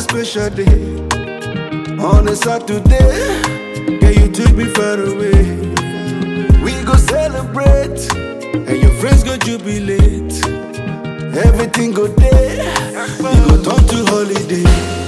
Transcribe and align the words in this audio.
special 0.00 0.48
day. 0.50 0.78
On 1.98 2.28
a 2.28 2.36
Saturday, 2.36 3.18
yeah, 4.00 4.10
you 4.10 4.30
took 4.30 4.54
me 4.54 4.64
far 4.66 5.00
away. 5.00 5.42
We 6.62 6.72
go 6.84 6.94
celebrate, 6.96 8.00
and 8.14 8.82
your 8.82 8.92
friends 9.00 9.24
go 9.24 9.36
jubilate. 9.36 10.44
Everything 11.44 11.92
go 11.92 12.06
there, 12.06 12.64
you 13.18 13.40
go 13.48 13.62
turn 13.62 13.86
to 13.88 14.04
holiday. 14.06 15.07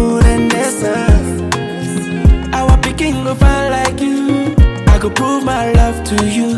to 6.17 6.25
you. 6.27 6.50